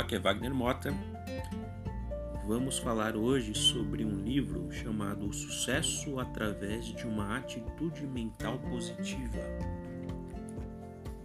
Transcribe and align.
Que 0.00 0.16
é 0.16 0.18
Wagner 0.18 0.52
Mota. 0.52 0.92
Vamos 2.46 2.78
falar 2.78 3.14
hoje 3.14 3.54
sobre 3.54 4.04
um 4.04 4.16
livro 4.16 4.72
chamado 4.72 5.28
O 5.28 5.32
Sucesso 5.32 6.18
através 6.18 6.86
de 6.86 7.06
uma 7.06 7.36
Atitude 7.36 8.04
Mental 8.06 8.58
Positiva, 8.58 9.38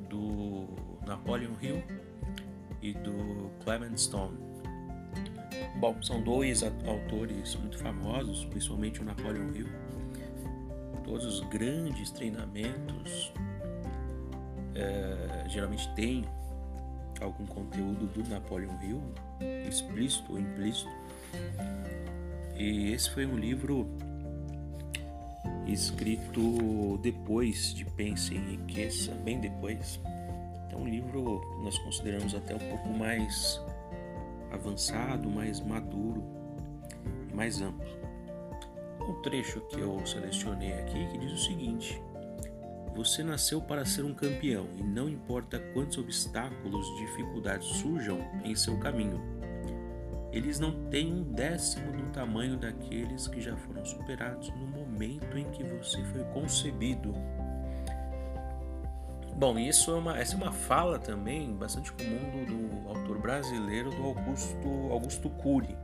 do 0.07 0.67
Napoleon 1.07 1.53
Hill 1.59 1.81
e 2.81 2.93
do 2.93 3.49
Clement 3.63 3.97
Stone. 3.97 4.37
Bom, 5.79 5.99
são 6.03 6.21
dois 6.21 6.61
autores 6.61 7.55
muito 7.55 7.79
famosos, 7.79 8.45
principalmente 8.45 9.01
o 9.01 9.05
Napoleon 9.05 9.49
Hill. 9.55 9.69
Todos 11.03 11.25
os 11.25 11.39
grandes 11.47 12.11
treinamentos 12.11 13.33
é, 14.75 15.45
geralmente 15.47 15.89
têm 15.95 16.25
algum 17.23 17.45
conteúdo 17.45 18.07
do 18.07 18.27
Napoleon 18.29 18.73
Hill, 18.81 19.01
explícito 19.67 20.33
ou 20.33 20.39
implícito. 20.39 20.89
E 22.55 22.91
esse 22.91 23.09
foi 23.11 23.25
um 23.25 23.37
livro 23.37 23.87
escrito 25.67 26.97
depois 27.01 27.73
de 27.73 27.85
Pense 27.85 28.33
em 28.33 28.37
Enriqueça, 28.37 29.13
bem 29.15 29.39
depois. 29.39 29.99
É 30.71 30.75
um 30.75 30.87
livro 30.87 31.41
que 31.41 31.63
nós 31.63 31.77
consideramos 31.79 32.33
até 32.33 32.55
um 32.55 32.59
pouco 32.59 32.89
mais 32.89 33.61
avançado, 34.51 35.29
mais 35.29 35.59
maduro 35.59 36.23
e 37.29 37.35
mais 37.35 37.61
amplo. 37.61 37.85
Um 39.01 39.21
trecho 39.21 39.61
que 39.61 39.79
eu 39.79 40.05
selecionei 40.05 40.73
aqui 40.73 41.07
que 41.07 41.17
diz 41.17 41.31
o 41.31 41.37
seguinte: 41.37 42.01
Você 42.97 43.23
nasceu 43.23 43.61
para 43.61 43.85
ser 43.85 44.03
um 44.03 44.11
campeão 44.11 44.69
e 44.75 44.81
não 44.81 45.07
importa 45.07 45.59
quantos 45.71 45.99
obstáculos, 45.99 46.83
dificuldades 46.97 47.67
surjam 47.67 48.17
em 48.43 48.55
seu 48.55 48.75
caminho. 48.79 49.21
Eles 50.31 50.59
não 50.59 50.89
têm 50.89 51.13
um 51.13 51.21
décimo 51.21 51.91
do 51.91 52.09
tamanho 52.09 52.57
daqueles 52.57 53.27
que 53.27 53.39
já 53.39 53.55
foram 53.55 53.85
superados 53.85 54.49
no 54.49 54.65
momento 54.65 55.37
em 55.37 55.47
que 55.51 55.63
você 55.63 56.03
foi 56.05 56.23
concebido. 56.33 57.13
Bom, 59.35 59.59
isso 59.59 59.91
é 59.91 59.93
uma, 59.93 60.17
essa 60.17 60.33
é 60.33 60.37
uma 60.37 60.51
fala 60.51 60.97
também 60.97 61.53
bastante 61.53 61.91
comum 61.91 62.45
do, 62.45 62.67
do 62.67 62.89
autor 62.89 63.19
brasileiro 63.19 63.91
do 63.91 64.01
Augusto, 64.01 64.67
Augusto 64.89 65.29
Cury. 65.29 65.77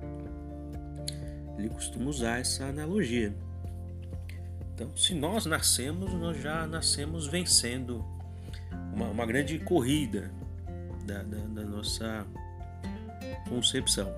Ele 1.60 1.70
costuma 1.70 2.10
usar 2.10 2.40
essa 2.40 2.66
analogia. 2.66 3.36
Então, 4.74 4.96
se 4.98 5.14
nós 5.14 5.46
nascemos, 5.46 6.14
nós 6.14 6.42
já 6.42 6.66
nascemos 6.66 7.28
vencendo 7.28 8.04
uma, 8.94 9.08
uma 9.08 9.26
grande 9.26 9.60
corrida 9.60 10.32
da, 11.06 11.22
da, 11.22 11.38
da 11.38 11.64
nossa 11.64 12.26
concepção. 13.48 14.12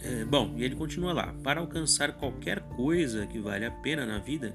É, 0.00 0.24
bom, 0.24 0.54
e 0.56 0.64
ele 0.64 0.76
continua 0.76 1.12
lá: 1.12 1.34
para 1.42 1.60
alcançar 1.60 2.12
qualquer 2.12 2.60
coisa 2.60 3.26
que 3.26 3.38
vale 3.38 3.66
a 3.66 3.70
pena 3.70 4.06
na 4.06 4.18
vida, 4.18 4.54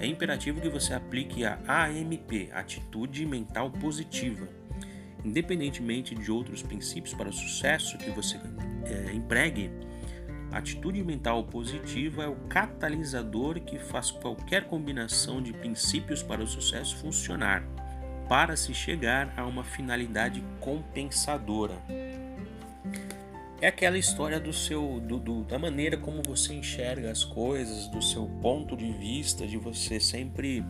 é 0.00 0.06
imperativo 0.06 0.60
que 0.60 0.68
você 0.68 0.94
aplique 0.94 1.44
a 1.44 1.58
AMP, 1.66 2.50
Atitude 2.52 3.24
Mental 3.26 3.70
Positiva. 3.70 4.48
Independentemente 5.24 6.16
de 6.16 6.32
outros 6.32 6.62
princípios 6.62 7.14
para 7.14 7.28
o 7.28 7.32
sucesso 7.32 7.96
que 7.96 8.10
você 8.10 8.40
é, 8.84 9.12
empregue, 9.12 9.70
atitude 10.52 11.02
mental 11.02 11.44
positiva 11.44 12.24
é 12.24 12.28
o 12.28 12.36
catalisador 12.48 13.60
que 13.60 13.78
faz 13.78 14.10
qualquer 14.10 14.64
combinação 14.64 15.42
de 15.42 15.52
princípios 15.52 16.22
para 16.22 16.42
o 16.42 16.46
sucesso 16.46 16.96
funcionar, 16.96 17.64
para 18.28 18.56
se 18.56 18.72
chegar 18.74 19.32
a 19.36 19.46
uma 19.46 19.64
finalidade 19.64 20.42
compensadora 20.60 21.76
é 23.62 23.68
aquela 23.68 23.96
história 23.96 24.40
do 24.40 24.52
seu 24.52 24.98
do, 24.98 25.18
do, 25.20 25.44
da 25.44 25.56
maneira 25.56 25.96
como 25.96 26.20
você 26.20 26.52
enxerga 26.52 27.12
as 27.12 27.22
coisas, 27.22 27.86
do 27.86 28.02
seu 28.02 28.26
ponto 28.42 28.76
de 28.76 28.92
vista, 28.92 29.46
de 29.46 29.56
você 29.56 30.00
sempre 30.00 30.64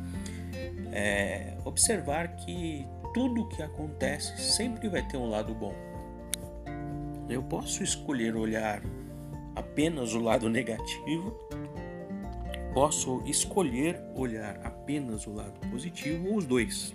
é, 0.93 1.57
observar 1.65 2.37
que 2.37 2.87
tudo 3.15 3.49
que 3.49 3.63
acontece 3.63 4.39
sempre 4.39 4.91
vai 4.91 5.03
ter 5.09 5.17
um 5.17 5.27
lado 5.27 5.55
bom. 5.55 5.75
Eu 7.31 7.43
posso 7.43 7.83
escolher 7.83 8.37
olhar 8.37 8.83
apenas 9.55 10.15
o 10.15 10.21
lado 10.21 10.49
negativo, 10.49 11.37
posso 12.73 13.23
escolher 13.27 14.01
olhar 14.15 14.61
apenas 14.65 15.27
o 15.27 15.35
lado 15.35 15.59
positivo 15.71 16.29
ou 16.29 16.37
os 16.37 16.45
dois 16.45 16.95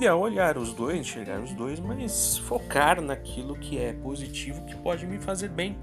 ideal 0.00 0.18
olhar 0.18 0.56
os 0.56 0.72
dois, 0.72 0.98
enxergar 0.98 1.40
os 1.40 1.52
dois, 1.52 1.78
mas 1.78 2.38
focar 2.38 3.02
naquilo 3.02 3.54
que 3.54 3.78
é 3.78 3.92
positivo, 3.92 4.64
que 4.64 4.74
pode 4.76 5.06
me 5.06 5.18
fazer 5.18 5.48
bem. 5.48 5.76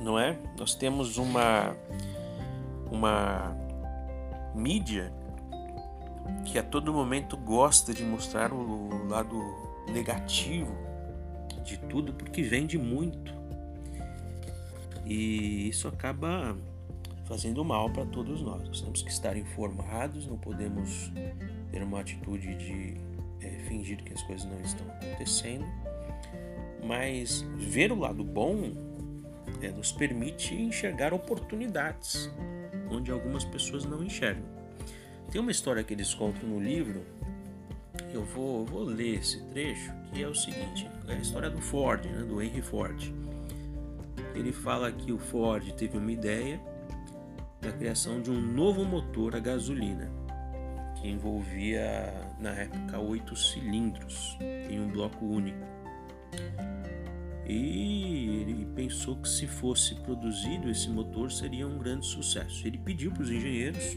Não 0.00 0.18
é? 0.18 0.38
Nós 0.58 0.74
temos 0.74 1.18
uma 1.18 1.76
uma 2.90 3.54
mídia 4.54 5.12
que 6.44 6.58
a 6.58 6.62
todo 6.62 6.92
momento 6.92 7.36
gosta 7.36 7.92
de 7.92 8.02
mostrar 8.02 8.50
o 8.52 9.06
lado 9.06 9.36
negativo 9.92 10.74
de 11.62 11.76
tudo 11.78 12.14
porque 12.14 12.42
vende 12.42 12.78
muito. 12.78 13.39
E 15.10 15.68
isso 15.68 15.88
acaba 15.88 16.56
fazendo 17.24 17.64
mal 17.64 17.90
para 17.90 18.06
todos 18.06 18.40
nós. 18.42 18.62
Nós 18.62 18.80
temos 18.80 19.02
que 19.02 19.10
estar 19.10 19.36
informados, 19.36 20.24
não 20.24 20.38
podemos 20.38 21.10
ter 21.72 21.82
uma 21.82 21.98
atitude 21.98 22.54
de 22.54 22.94
é, 23.44 23.48
fingir 23.68 24.04
que 24.04 24.12
as 24.12 24.22
coisas 24.22 24.48
não 24.48 24.60
estão 24.60 24.86
acontecendo, 24.88 25.64
mas 26.86 27.44
ver 27.56 27.90
o 27.90 27.98
lado 27.98 28.22
bom 28.22 28.72
é, 29.60 29.72
nos 29.72 29.90
permite 29.90 30.54
enxergar 30.54 31.12
oportunidades 31.12 32.30
onde 32.88 33.10
algumas 33.10 33.44
pessoas 33.44 33.84
não 33.84 34.04
enxergam. 34.04 34.44
Tem 35.28 35.40
uma 35.40 35.50
história 35.50 35.82
que 35.82 35.92
eles 35.92 36.14
contam 36.14 36.48
no 36.48 36.60
livro, 36.60 37.02
eu 38.14 38.24
vou, 38.24 38.64
vou 38.64 38.84
ler 38.84 39.18
esse 39.18 39.42
trecho, 39.46 39.92
que 40.12 40.22
é 40.22 40.28
o 40.28 40.34
seguinte: 40.36 40.88
é 41.08 41.14
a 41.14 41.18
história 41.18 41.50
do 41.50 41.60
Ford, 41.60 42.04
né, 42.04 42.22
do 42.22 42.40
Henry 42.40 42.62
Ford. 42.62 43.12
Ele 44.34 44.52
fala 44.52 44.90
que 44.92 45.12
o 45.12 45.18
Ford 45.18 45.72
teve 45.72 45.98
uma 45.98 46.12
ideia 46.12 46.60
da 47.60 47.72
criação 47.72 48.20
de 48.20 48.30
um 48.30 48.40
novo 48.40 48.84
motor 48.84 49.36
a 49.36 49.38
gasolina, 49.38 50.10
que 50.96 51.08
envolvia 51.08 52.12
na 52.38 52.50
época 52.50 52.98
oito 52.98 53.36
cilindros 53.36 54.36
em 54.68 54.80
um 54.80 54.88
bloco 54.88 55.24
único. 55.24 55.58
E 57.46 58.40
ele 58.40 58.64
pensou 58.76 59.16
que 59.16 59.28
se 59.28 59.46
fosse 59.46 59.94
produzido 59.96 60.70
esse 60.70 60.88
motor 60.88 61.32
seria 61.32 61.66
um 61.66 61.78
grande 61.78 62.06
sucesso. 62.06 62.66
Ele 62.66 62.78
pediu 62.78 63.10
para 63.10 63.24
os 63.24 63.30
engenheiros 63.30 63.96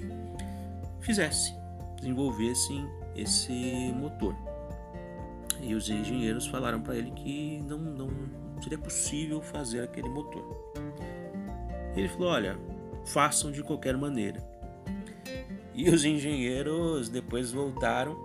fizessem, 1.02 1.56
desenvolvessem 1.98 2.88
esse 3.16 3.94
motor. 3.96 4.53
E 5.66 5.74
os 5.74 5.90
engenheiros 5.90 6.46
falaram 6.46 6.82
para 6.82 6.96
ele 6.96 7.12
que 7.12 7.62
não, 7.62 7.78
não 7.78 8.10
seria 8.62 8.78
possível 8.78 9.42
fazer 9.42 9.82
aquele 9.82 10.10
motor. 10.10 10.74
Ele 11.96 12.10
falou: 12.10 12.30
Olha, 12.30 12.58
façam 13.06 13.52
de 13.52 13.64
qualquer 13.64 13.98
maneira. 13.98 14.44
E 15.74 15.90
os 15.90 16.06
engenheiros 16.06 17.10
depois 17.10 17.52
voltaram 17.52 18.16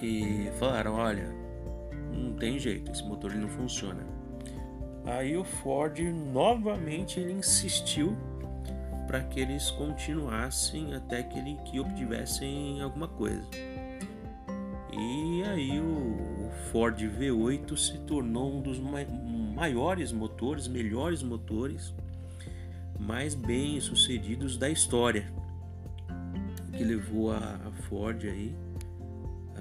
e 0.00 0.50
falaram: 0.58 0.94
olha, 0.94 1.34
não 2.12 2.34
tem 2.34 2.58
jeito, 2.58 2.90
esse 2.90 3.04
motor 3.04 3.30
ele 3.30 3.40
não 3.40 3.48
funciona. 3.48 4.04
Aí 5.04 5.36
o 5.36 5.44
Ford 5.44 5.98
novamente 6.00 7.20
ele 7.20 7.32
insistiu 7.32 8.16
para 9.06 9.22
que 9.22 9.38
eles 9.38 9.70
continuassem 9.72 10.94
até 10.94 11.22
que, 11.22 11.38
ele, 11.38 11.58
que 11.66 11.78
obtivessem 11.78 12.80
alguma 12.80 13.06
coisa. 13.06 13.46
E 14.96 15.42
aí 15.42 15.80
o 15.80 16.50
Ford 16.70 16.96
V8 16.98 17.76
se 17.76 17.98
tornou 18.00 18.56
um 18.56 18.60
dos 18.60 18.78
maiores 18.78 20.12
motores, 20.12 20.68
melhores 20.68 21.22
motores 21.22 21.92
mais 22.98 23.34
bem 23.34 23.80
sucedidos 23.80 24.56
da 24.56 24.70
história, 24.70 25.32
que 26.72 26.84
levou 26.84 27.32
a, 27.32 27.60
Ford 27.88 28.24
aí 28.24 28.54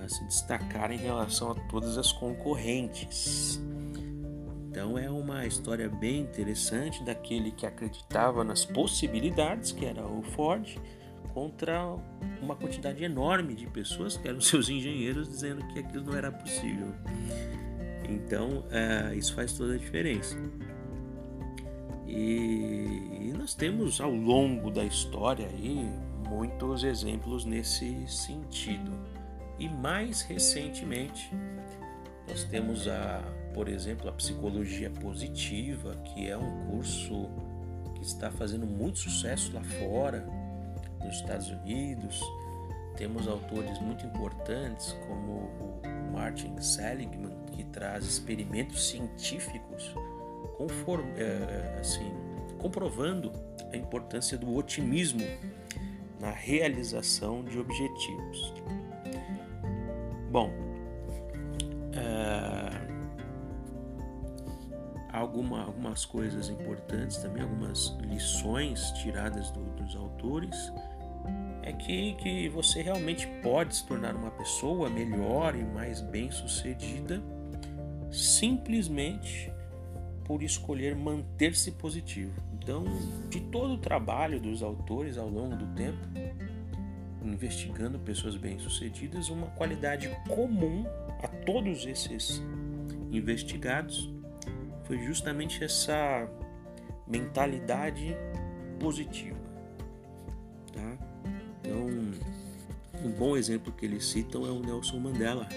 a 0.04 0.08
se 0.08 0.24
destacar 0.26 0.92
em 0.92 0.98
relação 0.98 1.52
a 1.52 1.56
todas 1.56 1.98
as 1.98 2.12
concorrentes. 2.12 3.60
Então 4.70 4.98
é 4.98 5.10
uma 5.10 5.46
história 5.46 5.90
bem 5.90 6.22
interessante 6.22 7.04
daquele 7.04 7.52
que 7.52 7.66
acreditava 7.66 8.44
nas 8.44 8.66
possibilidades, 8.66 9.72
que 9.72 9.86
era 9.86 10.06
o 10.06 10.22
Ford, 10.22 10.80
contra 11.34 11.96
uma 12.42 12.56
quantidade 12.56 13.04
enorme 13.04 13.56
de 13.56 13.68
pessoas 13.68 14.18
que 14.18 14.28
eram 14.28 14.40
seus 14.42 14.70
engenheiros 14.70 15.28
dizendo 15.28 15.66
que 15.68 15.80
aquilo 15.80 16.06
não 16.06 16.16
era 16.16 16.32
possível. 16.32 16.94
Então 18.08 18.66
é, 18.70 19.16
isso 19.16 19.34
faz 19.34 19.54
toda 19.54 19.74
a 19.74 19.78
diferença. 19.78 20.38
E, 22.08 23.30
e 23.30 23.34
nós 23.38 23.56
temos 23.56 24.00
ao 24.00 24.12
longo 24.12 24.70
da 24.70 24.84
história 24.84 25.48
aí 25.48 25.90
muitos 26.30 26.84
exemplos 26.84 27.46
nesse 27.46 28.08
sentido. 28.08 28.92
E 29.60 29.70
mais 29.70 30.22
recentemente, 30.22 31.32
Nós 32.28 32.44
temos 32.46 32.88
a, 32.88 33.22
por 33.54 33.68
exemplo, 33.68 34.10
a 34.10 34.14
psicologia 34.14 34.90
positiva, 34.90 35.96
que 36.06 36.28
é 36.28 36.38
um 36.38 36.68
curso 36.68 37.30
que 37.96 38.02
está 38.02 38.32
fazendo 38.32 38.66
muito 38.66 39.00
sucesso 39.00 39.54
lá 39.54 39.62
fora, 39.64 40.26
nos 41.04 41.16
Estados 41.16 41.50
Unidos. 41.50 42.22
Temos 42.96 43.28
autores 43.28 43.80
muito 43.80 44.06
importantes 44.06 44.96
como 45.08 45.32
o 45.32 46.12
Martin 46.14 46.60
Seligman, 46.62 47.36
que 47.52 47.64
traz 47.66 48.06
experimentos 48.06 48.90
científicos 48.90 49.94
conform, 50.58 51.06
é, 51.18 51.78
assim, 51.80 52.12
comprovando 52.60 53.32
a 53.72 53.78
importância 53.78 54.38
do 54.38 54.56
otimismo 54.56 55.26
na 56.20 56.32
realização 56.32 57.44
de 57.44 57.60
objetivos. 57.60 58.54
Bom, 60.32 60.52
é, 61.94 62.74
alguma, 65.12 65.64
algumas 65.66 66.06
coisas 66.06 66.50
importantes 66.50 67.18
também, 67.18 67.44
algumas 67.44 67.98
lições 68.02 68.92
tiradas 68.94 69.52
do, 69.52 69.62
dos 69.76 69.96
autores 69.96 70.72
é 71.62 71.72
que, 71.72 72.14
que 72.16 72.50
você 72.50 72.82
realmente 72.82 73.28
pode 73.42 73.76
se 73.76 73.86
tornar 73.86 74.16
uma 74.16 74.32
pessoa 74.32 74.90
melhor 74.90 75.56
e 75.56 75.64
mais 75.64 76.02
bem 76.02 76.30
sucedida 76.30 77.22
simplesmente 78.12 79.52
por 80.26 80.44
escolher 80.44 80.96
manter-se 80.96 81.72
positivo. 81.72 82.34
Então, 82.54 82.86
de 83.30 83.42
todo 83.42 83.74
o 83.74 83.78
trabalho 83.78 84.40
dos 84.40 84.64
autores 84.64 85.18
ao 85.18 85.28
longo 85.28 85.56
do 85.56 85.66
tempo, 85.74 86.00
investigando 87.24 88.00
pessoas 88.00 88.36
bem-sucedidas, 88.36 89.30
uma 89.30 89.48
qualidade 89.48 90.10
comum 90.30 90.86
a 91.22 91.28
todos 91.28 91.86
esses 91.86 92.42
investigados 93.12 94.10
foi 94.84 95.00
justamente 95.00 95.64
essa 95.64 96.30
mentalidade 97.08 98.16
positiva. 98.80 99.40
Tá? 100.74 100.98
Então, 101.64 101.88
um 103.04 103.12
bom 103.12 103.38
exemplo 103.38 103.72
que 103.72 103.86
eles 103.86 104.06
citam 104.06 104.46
é 104.46 104.50
o 104.50 104.60
Nelson 104.60 105.00
Mandela, 105.00 105.48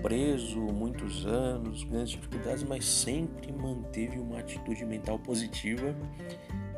preso 0.00 0.58
muitos 0.58 1.26
anos, 1.26 1.82
grandes 1.84 2.10
dificuldades, 2.10 2.62
mas 2.62 2.84
sempre 2.84 3.52
manteve 3.52 4.18
uma 4.18 4.38
atitude 4.38 4.84
mental 4.84 5.18
positiva 5.18 5.94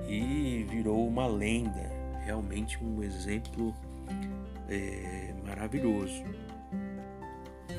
e 0.09 0.65
virou 0.69 1.07
uma 1.07 1.27
lenda, 1.27 1.91
realmente 2.25 2.83
um 2.83 3.03
exemplo 3.03 3.75
é, 4.69 5.35
maravilhoso. 5.47 6.25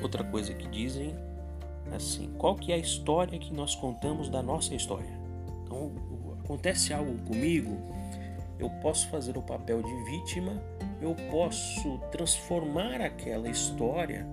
Outra 0.00 0.24
coisa 0.24 0.54
que 0.54 0.68
dizem 0.68 1.14
assim, 1.94 2.32
qual 2.38 2.54
que 2.54 2.72
é 2.72 2.76
a 2.76 2.78
história 2.78 3.38
que 3.38 3.52
nós 3.52 3.74
contamos 3.74 4.28
da 4.28 4.42
nossa 4.42 4.74
história? 4.74 5.10
Então, 5.64 5.92
acontece 6.44 6.92
algo 6.92 7.18
comigo, 7.24 7.76
eu 8.62 8.70
posso 8.80 9.08
fazer 9.08 9.36
o 9.36 9.42
papel 9.42 9.82
de 9.82 10.04
vítima, 10.04 10.62
eu 11.00 11.16
posso 11.30 11.98
transformar 12.12 13.00
aquela 13.00 13.48
história 13.48 14.24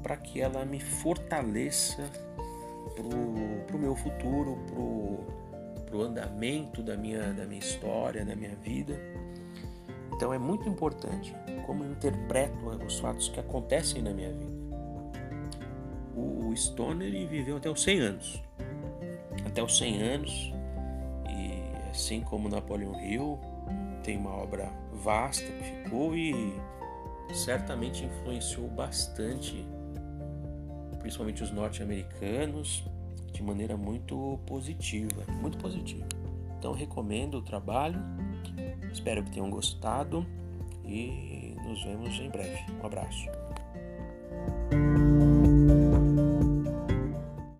para 0.00 0.16
que 0.16 0.40
ela 0.40 0.64
me 0.64 0.78
fortaleça 0.78 2.04
para 2.94 3.76
o 3.76 3.78
meu 3.78 3.96
futuro, 3.96 4.58
para 5.86 5.96
o 5.96 6.02
andamento 6.02 6.82
da 6.82 6.96
minha, 6.96 7.32
da 7.32 7.44
minha 7.44 7.58
história, 7.58 8.24
da 8.24 8.36
minha 8.36 8.54
vida. 8.56 8.96
Então 10.12 10.32
é 10.32 10.38
muito 10.38 10.68
importante 10.68 11.34
como 11.66 11.82
eu 11.82 11.90
interpreto 11.90 12.64
os 12.86 13.00
fatos 13.00 13.28
que 13.28 13.40
acontecem 13.40 14.02
na 14.02 14.12
minha 14.12 14.30
vida. 14.30 14.62
O 16.14 16.54
Stoner 16.54 17.10
viveu 17.26 17.56
até 17.56 17.68
os 17.68 17.82
100 17.82 18.00
anos. 18.00 18.42
Até 19.44 19.62
os 19.62 19.76
100 19.78 20.02
anos, 20.02 20.52
assim 22.02 22.20
como 22.20 22.48
Napoleão 22.48 23.00
Hill, 23.00 23.38
tem 24.02 24.18
uma 24.18 24.30
obra 24.30 24.68
vasta 24.92 25.44
que 25.44 25.84
ficou 25.84 26.16
e 26.16 26.34
certamente 27.32 28.04
influenciou 28.04 28.68
bastante 28.68 29.64
principalmente 30.98 31.42
os 31.42 31.50
norte-americanos, 31.50 32.84
de 33.32 33.42
maneira 33.42 33.76
muito 33.76 34.38
positiva, 34.46 35.24
muito 35.40 35.58
positiva. 35.58 36.06
Então 36.58 36.72
recomendo 36.72 37.38
o 37.38 37.42
trabalho, 37.42 38.00
espero 38.92 39.22
que 39.22 39.30
tenham 39.30 39.50
gostado 39.50 40.26
e 40.84 41.56
nos 41.64 41.82
vemos 41.84 42.18
em 42.18 42.30
breve. 42.30 42.64
Um 42.80 42.86
abraço. 42.86 43.26